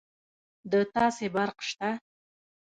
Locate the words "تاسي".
0.93-1.27